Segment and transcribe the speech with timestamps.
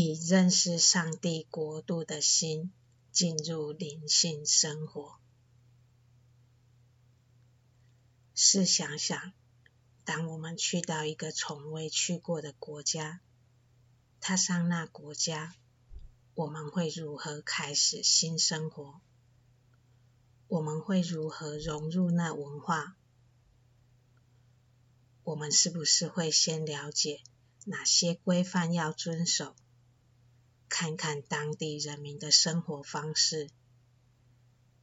[0.00, 2.72] 以认识上帝国度的心
[3.12, 5.18] 进入灵性生活。
[8.34, 9.34] 试想想，
[10.06, 13.20] 当我们去到一个从未去过的国家，
[14.20, 15.54] 踏上那国家，
[16.34, 19.02] 我们会如何开始新生活？
[20.48, 22.96] 我们会如何融入那文化？
[25.24, 27.20] 我们是不是会先了解
[27.66, 29.54] 哪些规范要遵守？
[30.70, 33.50] 看看当地人民的生活方式，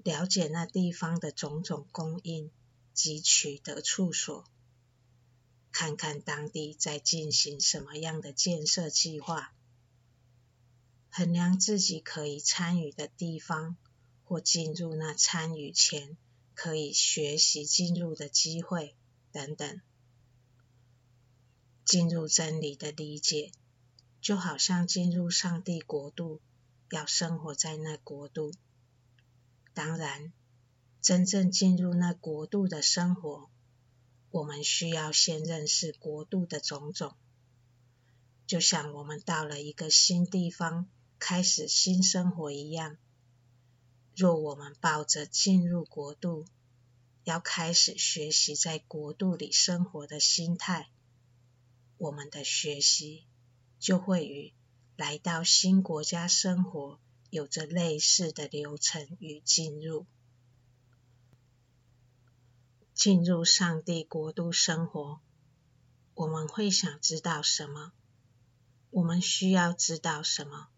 [0.03, 2.51] 了解那地方的种种供应
[2.93, 4.43] 及取得处所，
[5.71, 9.53] 看看当地在进行什么样的建设计划，
[11.09, 13.77] 衡量自己可以参与的地方
[14.25, 16.17] 或进入那参与前
[16.53, 18.93] 可以学习进入的机会
[19.31, 19.81] 等等，
[21.85, 23.51] 进入真理的理解。
[24.27, 26.41] 就好像进入上帝国度，
[26.89, 28.51] 要生活在那国度。
[29.73, 30.33] 当然，
[31.01, 33.49] 真正进入那国度的生活，
[34.29, 37.15] 我们需要先认识国度的种种。
[38.45, 42.97] 就像我们到了一个新地方，开始新生活一样。
[44.13, 46.45] 若我们抱着进入国度，
[47.23, 50.89] 要开始学习在国度里生活的心态，
[51.97, 53.23] 我们的学习。
[53.79, 54.53] 就会与
[54.95, 60.05] 来到新国家生活有着类似的流程与进入。
[62.93, 65.21] 进入上帝国度生活，
[66.15, 67.91] 我们会想知道什么？
[68.89, 70.69] 我们需要知道什么？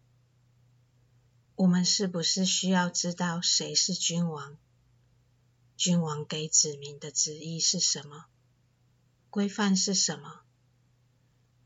[1.54, 4.58] 我们是不是需要知道谁是君王？
[5.76, 8.26] 君王给子民的旨意是什么？
[9.30, 10.42] 规范是什么？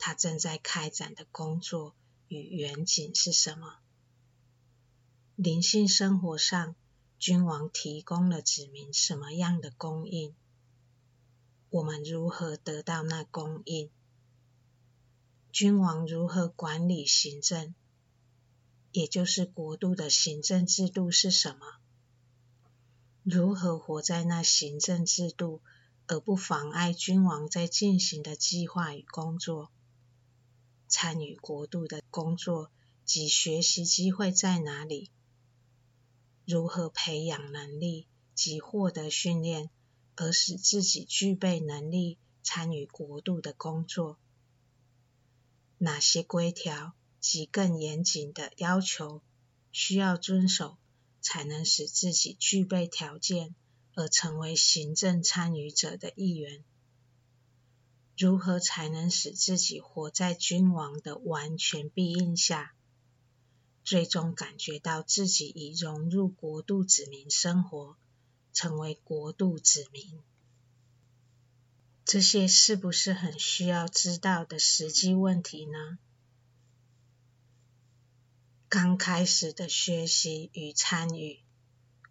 [0.06, 1.94] 他正在开展的工作
[2.28, 3.78] 与远景是什么？
[5.34, 6.76] 灵性生活上，
[7.18, 10.34] 君王提供了子民什么样的供应？
[11.70, 13.88] 我们如何得到那供应？
[15.50, 17.74] 君王如何管理行政？
[18.92, 21.78] 也就是国度的行政制度是什么？
[23.22, 25.62] 如何活在那行政制度，
[26.06, 29.70] 而不妨碍君王在进行的计划与工作？
[30.96, 32.70] 参与国度的工作
[33.04, 35.10] 及学习机会在哪里？
[36.46, 38.06] 如何培养能力
[38.36, 39.70] 及获得训练，
[40.14, 44.20] 而使自己具备能力参与国度的工作？
[45.78, 49.20] 哪些规条及更严谨的要求
[49.72, 50.76] 需要遵守，
[51.20, 53.56] 才能使自己具备条件
[53.96, 56.62] 而成为行政参与者的一员？
[58.16, 62.74] 如何才能使自己活在君王的完全庇荫下，
[63.82, 67.96] 最终感觉到自己已融入国度子民生活，
[68.52, 70.20] 成为国度子民？
[72.04, 75.98] 这些是不是很需要知道的实际问题呢？
[78.68, 81.40] 刚开始的学习与参与，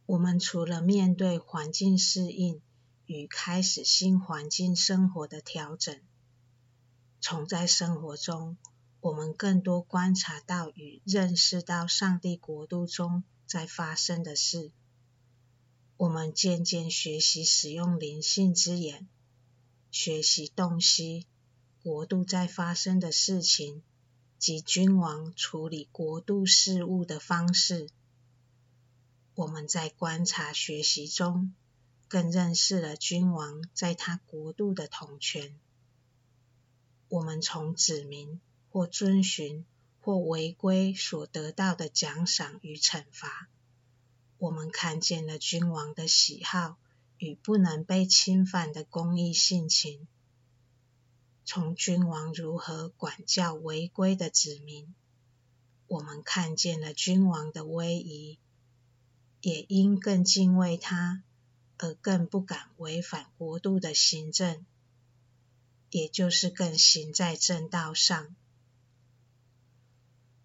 [0.05, 2.61] 我们除了面对环境适应，
[3.13, 6.01] 与开始新环境生活的调整，
[7.21, 8.57] 从在生活中，
[9.01, 14.71] 我们更多观察到与认识到上帝国度中在发生的事。
[15.95, 19.07] 我们渐渐学习使用灵性之眼，
[19.91, 21.27] 学习洞悉
[21.83, 23.83] 国度在发生的事情
[24.39, 27.87] 及君王处理国度事务的方式。
[29.35, 31.53] 我们在观察学习中，
[32.07, 35.59] 更认识了君王在他国度的统权。
[37.09, 39.65] 我们从子民或遵循
[40.01, 43.47] 或违规所得到的奖赏与惩罚，
[44.37, 46.77] 我们看见了君王的喜好
[47.17, 50.07] 与不能被侵犯的公义性情。
[51.45, 54.93] 从君王如何管教违规的子民，
[55.87, 58.39] 我们看见了君王的威仪，
[59.41, 61.21] 也应更敬畏他。
[61.77, 64.65] 而更不敢违反国度的行政，
[65.89, 68.35] 也就是更行在正道上。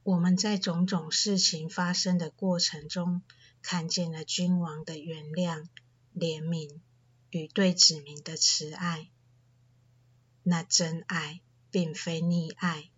[0.02, 3.22] 我们在种种事情发生的过程中，
[3.60, 5.66] 看见了君王的原谅、
[6.14, 6.80] 怜悯
[7.30, 9.10] 与对子民的慈爱。
[10.42, 12.90] 那真爱并非溺爱，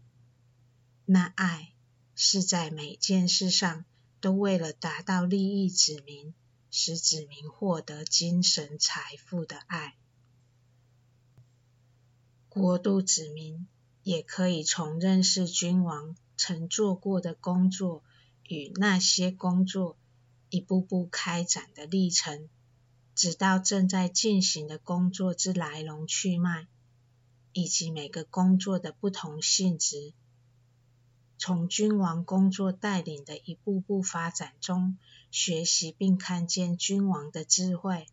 [1.04, 1.72] 那爱
[2.14, 3.84] 是在每件事上
[4.20, 6.32] 都为了达到利益子民。
[6.70, 9.96] 使子民获得精神财富的爱，
[12.48, 13.66] 国度子民
[14.04, 18.04] 也可以从认识君王曾做过的工作
[18.44, 19.96] 与那些工作
[20.48, 22.48] 一步步开展的历程，
[23.16, 26.68] 直到正在进行的工作之来龙去脉，
[27.52, 30.12] 以及每个工作的不同性质。
[31.36, 34.98] 从君王工作带领的一步步发展中，
[35.30, 38.06] 学习并看见君王的智慧，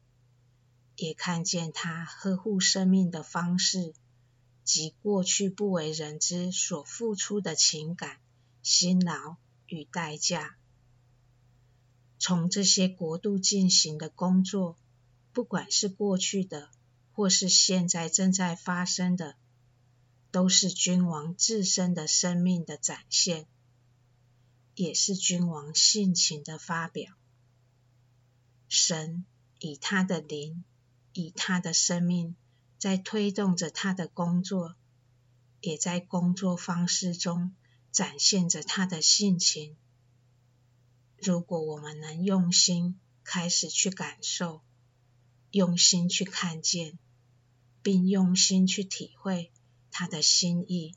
[0.95, 3.93] 也看见他呵护生命的方式
[4.63, 8.19] 及过去不为人知所付出的情感、
[8.61, 9.37] 辛劳
[9.67, 10.57] 与代价。
[12.19, 14.75] 从这些国度进行的工作，
[15.33, 16.69] 不管是过去的，
[17.13, 19.35] 或是现在正在发生的。
[20.29, 23.47] 都是君王自身的生命的展现，
[24.77, 27.15] 也是君王性情的发表。
[28.69, 29.25] 神
[29.57, 30.63] 以他的灵，
[31.13, 32.35] 以他的生命，
[32.77, 34.75] 在推动着他的工作，
[35.61, 37.55] 也在工作方式中
[37.91, 39.75] 展现着他的性情。
[41.17, 44.61] 如果我们能用心开始去感受，
[45.49, 46.99] 用心去看见，
[47.81, 49.51] 并用心去体会。
[49.89, 50.93] 他的心意，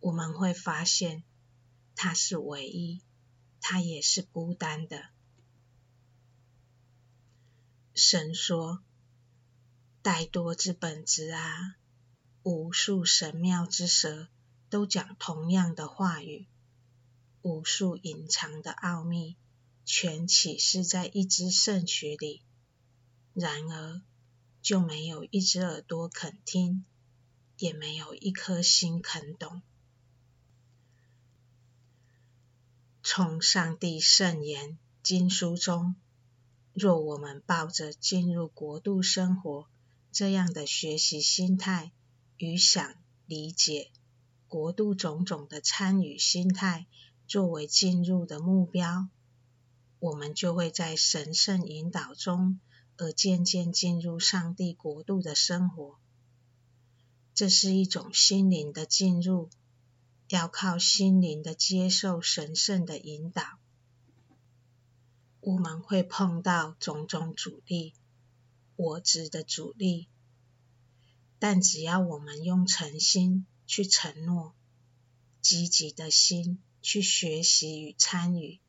[0.00, 1.22] 我们会发现
[2.00, 3.00] 他是唯一，
[3.60, 5.08] 他也是孤单的。
[7.92, 8.84] 神说
[10.00, 11.74] ：“怠惰之本质啊，
[12.44, 14.28] 无数神妙之舌
[14.70, 16.46] 都讲同样的话语，
[17.42, 19.36] 无数隐藏的奥秘
[19.84, 22.42] 全启示在一只圣曲里，
[23.34, 24.00] 然而
[24.62, 26.84] 就没有一只耳朵肯听。”
[27.58, 29.62] 也没有一颗心肯懂。
[33.18, 35.96] 从上帝圣言经书中，
[36.72, 39.66] 若我们抱着进入国度生活
[40.12, 41.90] 这样的学习心态
[42.36, 42.94] 与想
[43.26, 43.90] 理解
[44.46, 46.86] 国度种种的参与心态
[47.26, 49.08] 作为进入的目标，
[49.98, 52.60] 我们就会在神圣引导中
[52.98, 55.98] 而渐渐进入上帝国度的生活。
[57.34, 59.50] 这是一种心灵的进入，
[60.28, 63.42] 要靠心灵的接受神圣的引导。
[65.40, 67.94] 我们会碰到种种阻力，
[68.76, 70.08] 我执的阻力，
[71.38, 74.54] 但只要我们用诚心去承诺，
[75.40, 78.60] 积极的心去学习与参与，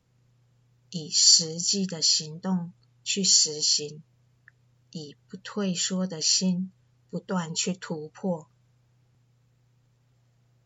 [0.88, 2.72] 以实际的行动
[3.04, 4.02] 去实行，
[4.90, 6.72] 以不退缩的心
[7.10, 8.49] 不断去突破。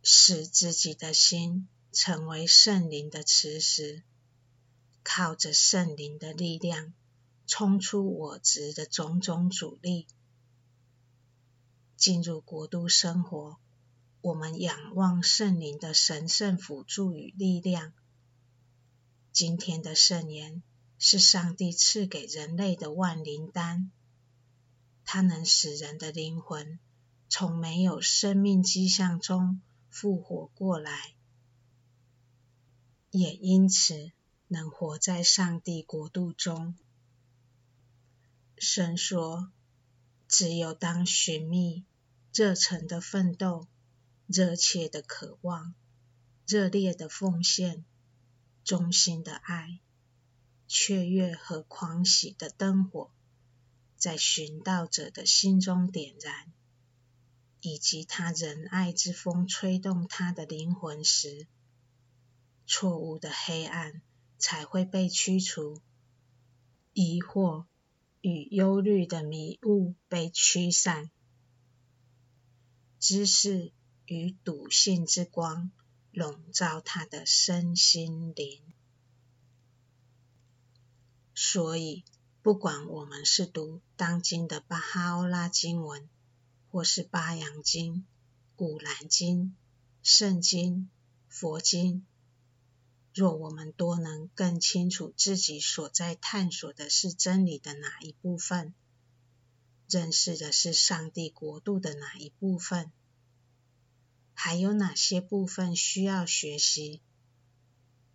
[0.06, 4.02] 使自己的心成为圣灵的磁石，
[5.02, 6.92] 靠着圣灵的力量，
[7.46, 10.06] 冲出我执的种种阻力，
[11.96, 13.56] 进入国度生活。
[14.20, 17.94] 我们仰望圣灵的神圣辅助与力量。
[19.32, 20.62] 今天的圣言
[20.98, 23.90] 是上帝赐给人类的万灵丹，
[25.06, 26.78] 它能使人的灵魂
[27.30, 29.62] 从没有生命迹象中。
[29.94, 31.14] 复活过来，
[33.12, 34.10] 也因此
[34.48, 36.74] 能活在上帝国度中。
[38.58, 39.52] 神说
[40.26, 41.84] ：“只有当寻觅、
[42.32, 43.68] 热忱的奋斗、
[44.26, 45.76] 热切的渴望、
[46.44, 47.84] 热烈的奉献、
[48.64, 49.78] 忠心的爱、
[50.66, 53.12] 雀跃和狂喜的灯火，
[53.96, 56.52] 在寻道者的心中点燃。”
[57.66, 61.46] 以及他仁爱之风吹动他的灵魂时，
[62.66, 64.02] 错误的黑暗
[64.36, 65.80] 才会被驱除，
[66.92, 67.64] 疑惑
[68.20, 71.10] 与忧虑的迷雾被驱散，
[73.00, 73.72] 知识
[74.04, 75.72] 与笃信之光
[76.12, 78.60] 笼罩他的身心灵。
[81.34, 82.04] 所以，
[82.42, 86.10] 不管我们是读当今的巴哈欧拉经文，
[86.74, 88.04] 或是八阳经、
[88.56, 89.54] 古兰经、
[90.02, 90.90] 圣经、
[91.28, 92.04] 佛经，
[93.14, 98.74] 若我们多能更清楚自己所在探索的是真理的哪一部分，
[99.88, 102.90] 认识的是上帝国度的哪一部分，
[104.32, 107.00] 还有哪些部分需要学习，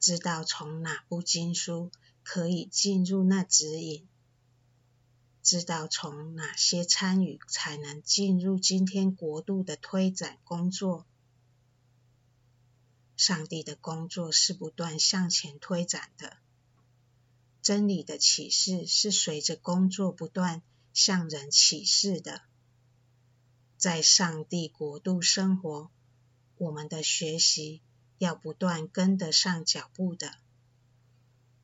[0.01, 4.05] 知道从哪部经书可以进入那指引。
[5.49, 11.07] 知道从哪些参与才能进入今天国度的推展工作。
[13.17, 16.37] 上帝的工作是不断向前推展的，
[17.63, 20.61] 真理的启示是随着工作不断
[20.93, 22.43] 向人启示的。
[23.75, 25.89] 在上帝国度生活，
[26.59, 27.81] 我们的学习
[28.19, 30.35] 要不断跟得上脚步的，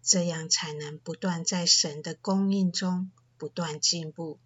[0.01, 4.39] 这样才能不断在神的供应中不断进步。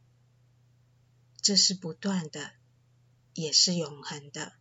[1.41, 2.51] 这是不断的，
[3.34, 4.53] 也是永恒的。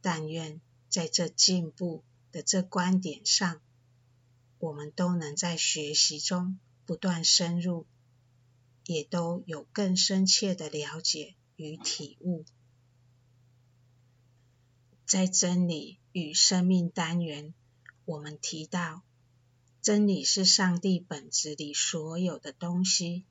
[0.00, 3.60] 但愿在这进步的这观点上，
[4.58, 7.86] 我们都能在学习中不断深入，
[8.86, 12.44] 也都有更深切的了解与体悟。
[15.06, 17.52] 在真理与生命单元，
[18.04, 19.02] 我们提到，
[19.82, 23.24] 真理是上帝本质里所有的东西。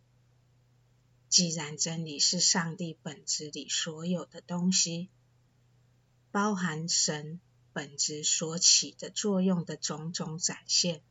[1.29, 5.09] 既然真理是上帝本质里所有的东西，
[6.31, 7.39] 包含神
[7.71, 11.03] 本质所起的作用的种种展现，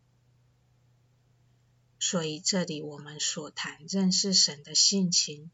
[2.00, 5.52] 所以这里我们所谈认识神的性情、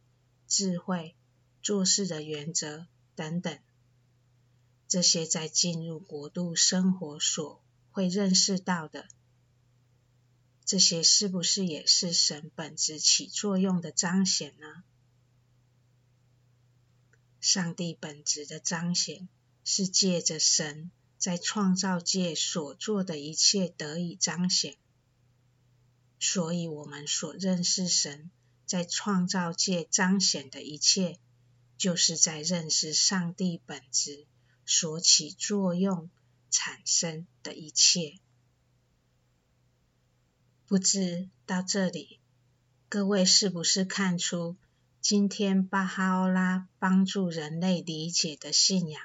[0.48, 1.14] 智慧、
[1.62, 3.58] 做事的原则等等，
[4.88, 9.06] 这些在进入国度生活所会认识到的，
[10.64, 14.84] 这些是不是也是神本质起作用的彰显呢？
[17.40, 19.28] 上帝本质的彰显。
[19.66, 24.76] 是借着神在创造界所做的一切得以彰显，
[26.20, 28.30] 所以我们所认识神
[28.66, 31.18] 在创造界彰显的一切，
[31.78, 34.26] 就是在认识上帝本质
[34.66, 36.10] 所起作用
[36.50, 38.18] 产生的一切。
[40.66, 42.18] 不知到这里，
[42.88, 44.56] 各位是不是看出
[45.02, 49.02] 今天巴哈欧拉帮助人类理解的信仰，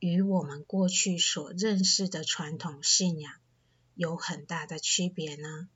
[0.00, 3.32] 与我们过去所认识的传统信仰
[3.94, 5.68] 有很大的区别呢？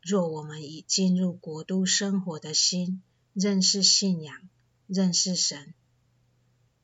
[0.00, 3.02] 若我们以进入国度生活的心
[3.34, 4.48] 认识信仰、
[4.86, 5.74] 认识神，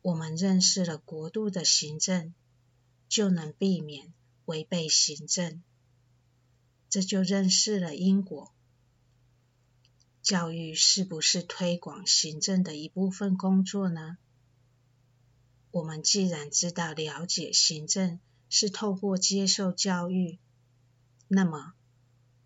[0.02, 2.34] 我们认识了国度的行政，
[3.08, 4.12] 就能避免
[4.44, 5.62] 违背行政，
[6.90, 8.52] 这就认识了因果。
[10.22, 14.18] 教育是不是推广行政的一部分工作呢？
[15.70, 18.18] 我们既然知道了解行政
[18.48, 20.38] 是透过接受教育，
[21.28, 21.74] 那么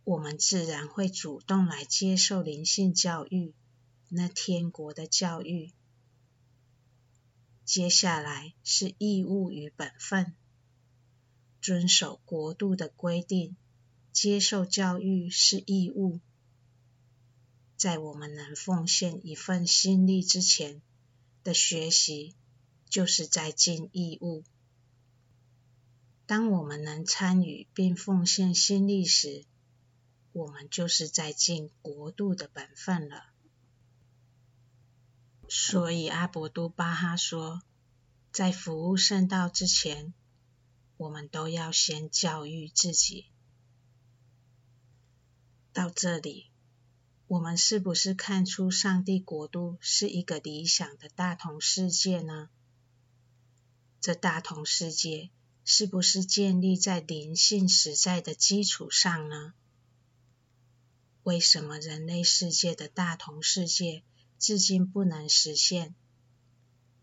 [0.05, 3.55] 我们自然会主动来接受灵性教育，
[4.11, 5.73] 那天国的教育。
[7.65, 10.35] 接下来是义务与本分，
[11.63, 13.57] 遵守国度的规定，
[14.15, 16.21] 接受教育是义务。
[17.77, 20.81] 在我们能奉献一份心力之前
[21.43, 22.35] 的学习。
[22.87, 24.45] 就是在尽义务。
[26.27, 29.45] 当我们能参与并奉献心力时，
[30.31, 33.25] 我们就是在尽国度的本分了。
[35.49, 37.63] 所以阿博都巴哈说，
[38.31, 40.15] 在服务圣道之前，
[40.97, 43.27] 我们都要先教育自己。
[45.75, 46.47] 到这里，
[47.27, 52.49] 我们是不是看出上帝国度是一个理想的大同世界呢？
[54.01, 55.31] 这大同世界
[55.65, 59.53] 是不是建立在灵性实在的基础上呢？
[61.25, 64.05] 为什么人类世界的大同世界
[64.39, 65.97] 至今不能实现？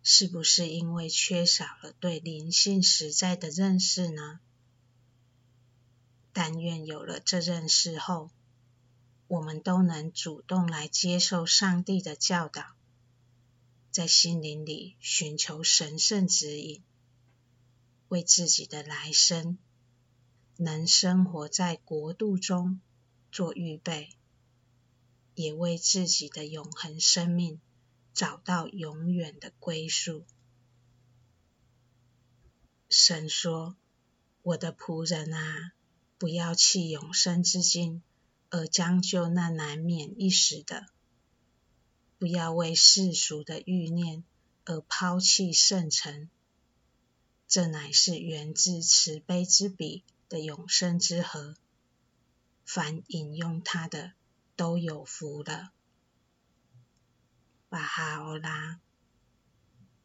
[0.02, 4.40] 是不是因为缺少了对灵性实在的认识呢？
[6.32, 8.32] 但愿有了这认识后，
[9.32, 12.76] 我们都能主动来接受上帝的教导，
[13.90, 16.84] 在心灵里寻求神圣指引。
[18.10, 19.58] 为自己的来生，
[20.58, 22.82] 能生活在国度中
[23.32, 24.10] 做预备，
[25.34, 27.62] 也为自己的永恒生命
[28.14, 30.26] 找到永远的归宿。
[32.90, 33.78] 神说
[34.44, 35.72] ：“我的仆人啊，
[36.18, 38.04] 不要弃永生之金，
[38.52, 40.86] 而将就那难免一时的；
[42.20, 44.24] 不要为世俗的欲念
[44.66, 46.30] 而抛弃圣城。”
[47.48, 51.56] 这乃是源自慈悲之笔的永生之河，
[52.64, 54.14] 凡引用它的
[54.56, 55.72] 都有福了。
[57.68, 58.80] 巴哈欧拉。